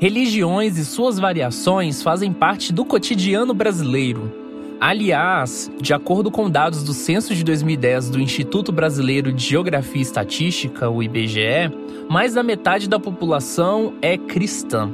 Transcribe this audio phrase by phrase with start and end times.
[0.00, 4.32] Religiões e suas variações fazem parte do cotidiano brasileiro.
[4.80, 10.02] Aliás, de acordo com dados do censo de 2010 do Instituto Brasileiro de Geografia e
[10.02, 11.72] Estatística, o IBGE,
[12.08, 14.88] mais da metade da população é cristã.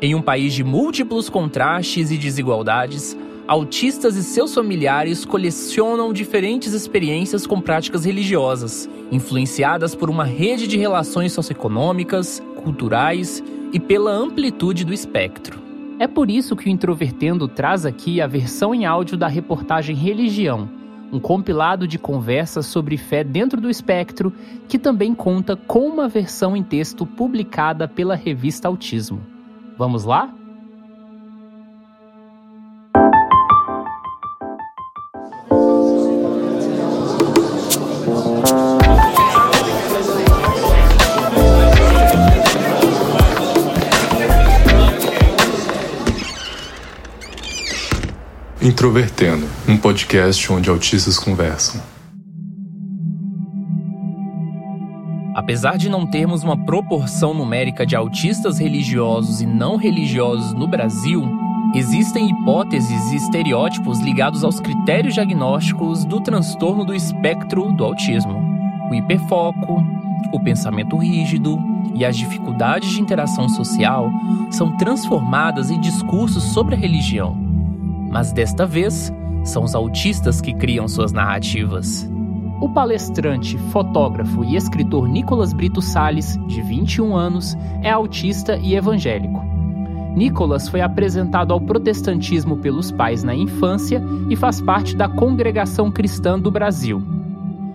[0.00, 3.16] Em um país de múltiplos contrastes e desigualdades,
[3.48, 10.78] autistas e seus familiares colecionam diferentes experiências com práticas religiosas, influenciadas por uma rede de
[10.78, 13.42] relações socioeconômicas, culturais
[13.74, 15.60] e pela amplitude do espectro.
[15.98, 20.70] É por isso que o Introvertendo traz aqui a versão em áudio da reportagem Religião,
[21.12, 24.32] um compilado de conversas sobre fé dentro do espectro,
[24.68, 29.20] que também conta com uma versão em texto publicada pela revista Autismo.
[29.76, 30.32] Vamos lá?
[48.64, 51.82] Introvertendo, um podcast onde autistas conversam.
[55.34, 61.30] Apesar de não termos uma proporção numérica de autistas religiosos e não religiosos no Brasil,
[61.74, 68.42] existem hipóteses e estereótipos ligados aos critérios diagnósticos do transtorno do espectro do autismo.
[68.90, 69.84] O hiperfoco,
[70.32, 71.58] o pensamento rígido
[71.94, 74.10] e as dificuldades de interação social
[74.50, 77.52] são transformadas em discursos sobre a religião
[78.14, 79.12] mas desta vez
[79.42, 82.08] são os autistas que criam suas narrativas.
[82.60, 89.42] O palestrante, fotógrafo e escritor Nicolas Brito Sales, de 21 anos, é autista e evangélico.
[90.14, 96.38] Nicolas foi apresentado ao protestantismo pelos pais na infância e faz parte da Congregação Cristã
[96.38, 97.02] do Brasil.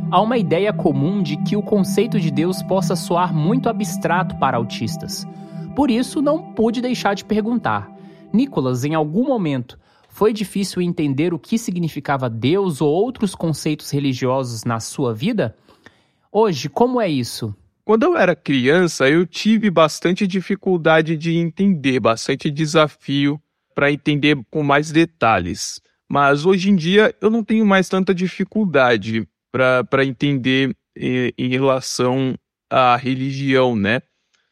[0.10, 4.56] Há uma ideia comum de que o conceito de Deus possa soar muito abstrato para
[4.56, 5.28] autistas.
[5.76, 7.92] Por isso, não pude deixar de perguntar:
[8.32, 9.78] Nicolas, em algum momento,
[10.10, 15.56] foi difícil entender o que significava Deus ou outros conceitos religiosos na sua vida?
[16.32, 17.56] Hoje, como é isso?
[17.86, 23.42] Quando eu era criança, eu tive bastante dificuldade de entender, bastante desafio
[23.74, 25.80] para entender com mais detalhes.
[26.08, 32.36] Mas hoje em dia eu não tenho mais tanta dificuldade para entender em, em relação
[32.70, 34.02] à religião, né?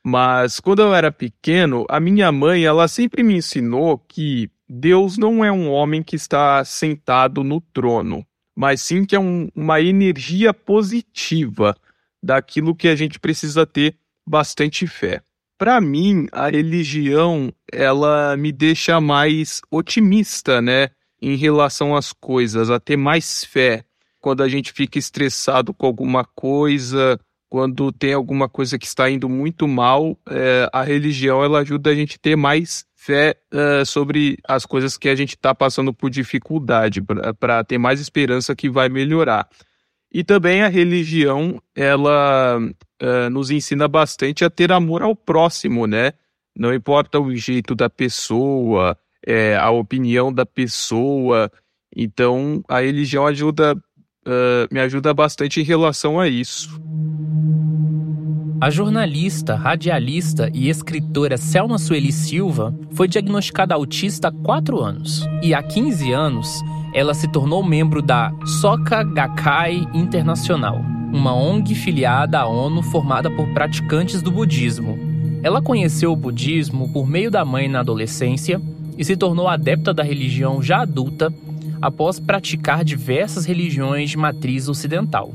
[0.04, 5.44] Mas quando eu era pequeno, a minha mãe, ela sempre me ensinou que Deus não
[5.46, 10.54] é um homem que está sentado no trono, mas sim que é um, uma energia
[10.54, 11.76] positiva
[12.22, 13.96] daquilo que a gente precisa ter
[14.28, 15.22] bastante fé.
[15.58, 20.90] Para mim, a religião ela me deixa mais otimista, né,
[21.22, 23.84] em relação às coisas, a ter mais fé.
[24.20, 27.20] Quando a gente fica estressado com alguma coisa,
[27.50, 31.96] quando tem alguma coisa que está indo muito mal, é, a religião ela ajuda a
[31.96, 36.10] gente a ter mais fé uh, sobre as coisas que a gente está passando por
[36.10, 37.02] dificuldade,
[37.40, 39.48] para ter mais esperança que vai melhorar.
[40.12, 46.12] E também a religião, ela uh, nos ensina bastante a ter amor ao próximo, né?
[46.54, 51.50] Não importa o jeito da pessoa, é, a opinião da pessoa.
[51.96, 56.82] Então, a religião ajuda, uh, me ajuda bastante em relação a isso.
[58.60, 65.30] A jornalista, radialista e escritora Selma Sueli Silva foi diagnosticada autista há 4 anos.
[65.44, 70.82] E há 15 anos, ela se tornou membro da Soka Gakkai Internacional,
[71.14, 74.98] uma ONG filiada à ONU formada por praticantes do budismo.
[75.44, 78.60] Ela conheceu o budismo por meio da mãe na adolescência
[78.98, 81.32] e se tornou adepta da religião já adulta
[81.80, 85.32] após praticar diversas religiões de matriz ocidental.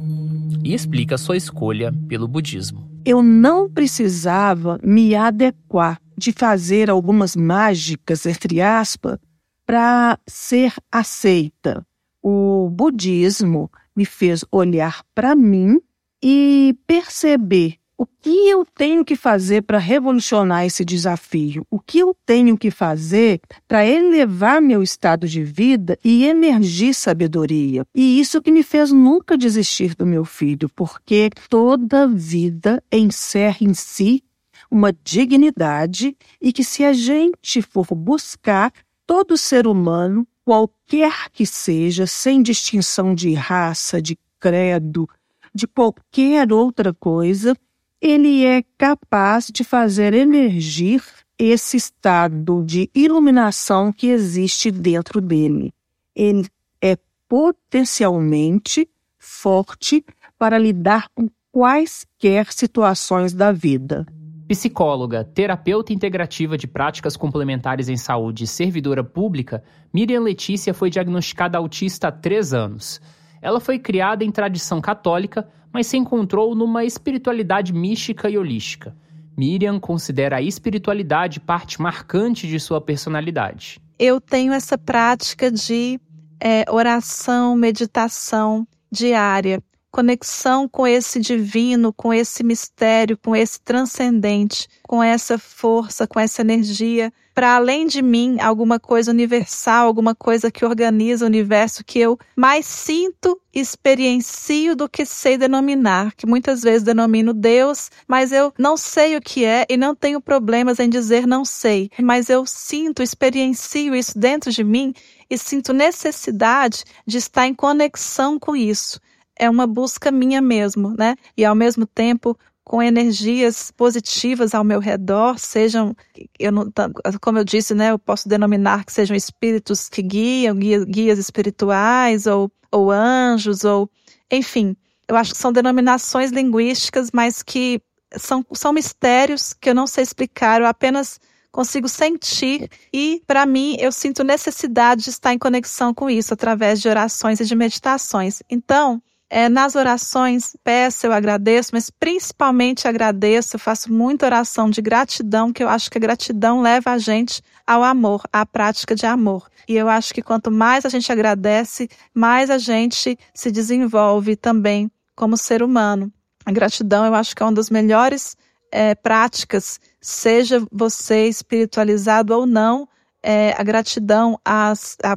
[0.64, 8.26] E explica sua escolha pelo budismo eu não precisava me adequar de fazer algumas mágicas,
[8.26, 9.18] entre aspas,
[9.66, 11.86] para ser aceita.
[12.22, 15.80] O budismo me fez olhar para mim
[16.22, 21.64] e perceber o que eu tenho que fazer para revolucionar esse desafio?
[21.70, 27.86] O que eu tenho que fazer para elevar meu estado de vida e emergir sabedoria?
[27.94, 33.72] E isso que me fez nunca desistir do meu filho, porque toda vida encerra em
[33.72, 34.24] si
[34.68, 38.72] uma dignidade e que se a gente for buscar
[39.06, 45.08] todo ser humano, qualquer que seja, sem distinção de raça, de credo,
[45.54, 47.56] de qualquer outra coisa,
[48.02, 51.04] ele é capaz de fazer emergir
[51.38, 55.72] esse estado de iluminação que existe dentro dele.
[56.14, 56.48] Ele
[56.82, 60.04] é potencialmente forte
[60.36, 64.04] para lidar com quaisquer situações da vida.
[64.48, 69.62] Psicóloga, terapeuta integrativa de práticas complementares em saúde e servidora pública,
[69.94, 73.00] Miriam Letícia foi diagnosticada autista há três anos.
[73.40, 78.94] Ela foi criada em tradição católica, mas se encontrou numa espiritualidade mística e holística.
[79.36, 83.80] Miriam considera a espiritualidade parte marcante de sua personalidade.
[83.98, 85.98] Eu tenho essa prática de
[86.40, 95.02] é, oração, meditação diária conexão com esse divino, com esse mistério, com esse transcendente, com
[95.02, 100.64] essa força, com essa energia, para além de mim, alguma coisa universal, alguma coisa que
[100.64, 106.82] organiza o universo que eu mais sinto, experiencio do que sei denominar, que muitas vezes
[106.82, 111.26] denomino Deus, mas eu não sei o que é e não tenho problemas em dizer
[111.26, 114.94] não sei, mas eu sinto, experiencio isso dentro de mim
[115.28, 118.98] e sinto necessidade de estar em conexão com isso
[119.38, 121.16] é uma busca minha mesmo, né?
[121.36, 125.96] E ao mesmo tempo com energias positivas ao meu redor, sejam,
[126.38, 126.72] eu não,
[127.20, 132.26] como eu disse, né, eu posso denominar que sejam espíritos que guiam, guias, guias espirituais
[132.26, 133.90] ou, ou anjos ou,
[134.30, 134.76] enfim,
[135.08, 137.82] eu acho que são denominações linguísticas, mas que
[138.16, 141.18] são, são mistérios que eu não sei explicar, eu apenas
[141.50, 146.80] consigo sentir e, para mim, eu sinto necessidade de estar em conexão com isso através
[146.80, 148.42] de orações e de meditações.
[148.48, 149.02] Então,
[149.34, 155.50] é, nas orações, peço, eu agradeço, mas principalmente agradeço, eu faço muita oração de gratidão,
[155.50, 159.48] que eu acho que a gratidão leva a gente ao amor, à prática de amor.
[159.66, 164.90] E eu acho que quanto mais a gente agradece, mais a gente se desenvolve também
[165.16, 166.12] como ser humano.
[166.44, 168.36] A gratidão, eu acho que é uma das melhores
[168.70, 172.86] é, práticas, seja você espiritualizado ou não,
[173.22, 174.72] é, a gratidão a,
[175.04, 175.16] a,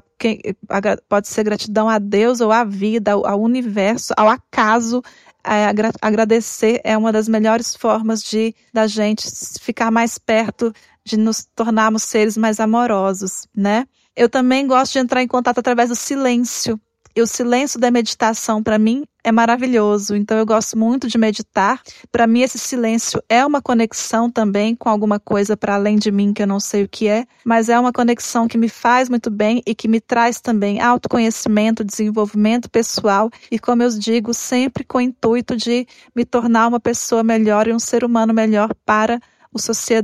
[1.09, 5.01] pode ser gratidão a Deus ou à vida, ao, ao universo, ao acaso.
[5.43, 5.67] É,
[6.01, 9.27] agradecer é uma das melhores formas de da gente
[9.61, 10.73] ficar mais perto,
[11.03, 13.85] de nos tornarmos seres mais amorosos, né?
[14.15, 16.79] Eu também gosto de entrar em contato através do silêncio.
[17.15, 20.17] E o silêncio da meditação, para mim, é maravilhoso.
[20.17, 21.81] Então, eu gosto muito de meditar.
[22.11, 26.33] Para mim, esse silêncio é uma conexão também com alguma coisa para além de mim
[26.33, 29.31] que eu não sei o que é, mas é uma conexão que me faz muito
[29.31, 34.97] bem e que me traz também autoconhecimento, desenvolvimento pessoal e, como eu digo, sempre com
[34.97, 39.21] o intuito de me tornar uma pessoa melhor e um ser humano melhor para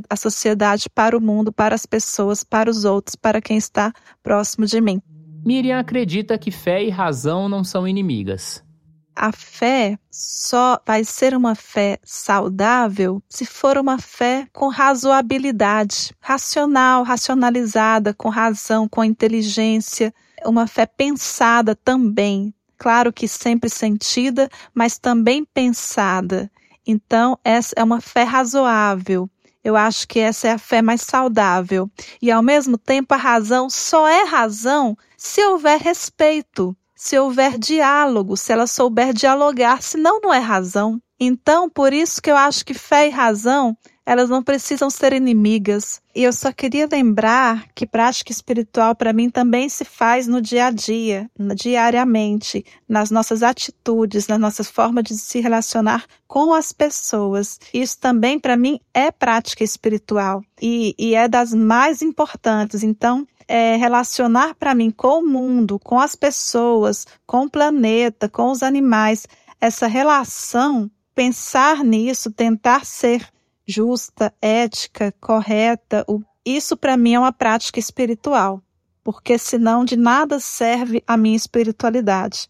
[0.10, 3.92] a sociedade, para o mundo, para as pessoas, para os outros, para quem está
[4.24, 5.02] próximo de mim.
[5.43, 8.63] Miriam acredita que fé e razão não são inimigas.
[9.15, 17.03] A fé só vai ser uma fé saudável se for uma fé com razoabilidade, racional,
[17.03, 20.13] racionalizada, com razão, com inteligência,
[20.45, 22.53] uma fé pensada também.
[22.77, 26.49] Claro que sempre sentida, mas também pensada.
[26.85, 29.29] Então, essa é uma fé razoável.
[29.63, 31.90] Eu acho que essa é a fé mais saudável.
[32.22, 38.36] E ao mesmo tempo, a razão só é razão se houver respeito, se houver diálogo,
[38.36, 41.00] se ela souber dialogar, senão não é razão.
[41.19, 46.01] Então, por isso que eu acho que fé e razão elas não precisam ser inimigas.
[46.13, 50.65] E eu só queria lembrar que prática espiritual para mim também se faz no dia
[50.65, 57.59] a dia, diariamente, nas nossas atitudes, na nossa forma de se relacionar com as pessoas.
[57.74, 62.84] Isso também para mim é prática espiritual e, e é das mais importantes.
[62.84, 68.50] Então, é, relacionar para mim com o mundo, com as pessoas, com o planeta, com
[68.50, 69.27] os animais,
[69.60, 73.29] essa relação, pensar nisso, tentar ser
[73.68, 76.06] justa, ética, correta.
[76.46, 78.62] Isso para mim é uma prática espiritual,
[79.03, 82.50] porque senão de nada serve a minha espiritualidade.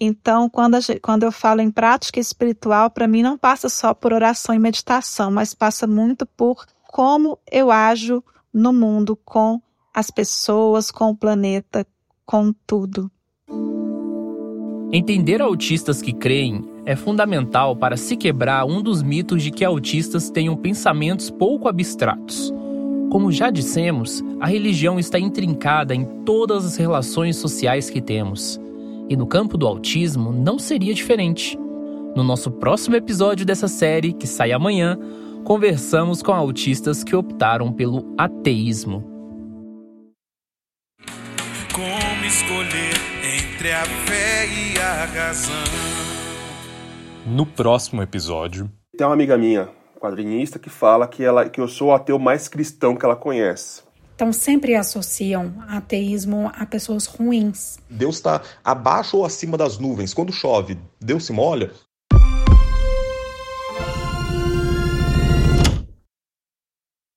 [0.00, 4.12] Então, quando, gente, quando eu falo em prática espiritual, para mim não passa só por
[4.12, 8.22] oração e meditação, mas passa muito por como eu ajo
[8.52, 9.60] no mundo com
[9.92, 11.86] as pessoas, com o planeta,
[12.24, 13.10] com tudo.
[14.92, 20.30] Entender autistas que creem é fundamental para se quebrar um dos mitos de que autistas
[20.30, 22.50] tenham pensamentos pouco abstratos.
[23.10, 28.58] Como já dissemos, a religião está intrincada em todas as relações sociais que temos.
[29.06, 31.58] E no campo do autismo não seria diferente.
[32.16, 34.98] No nosso próximo episódio dessa série, que sai amanhã,
[35.44, 39.04] conversamos com autistas que optaram pelo ateísmo.
[41.70, 46.07] Como escolher entre a fé e a razão?
[47.30, 48.72] No próximo episódio.
[48.96, 49.68] Tem uma amiga minha,
[50.00, 53.82] quadrinista, que fala que, ela, que eu sou o ateu mais cristão que ela conhece.
[54.14, 57.78] Então sempre associam ateísmo a pessoas ruins.
[57.90, 60.14] Deus está abaixo ou acima das nuvens.
[60.14, 61.70] Quando chove, Deus se molha.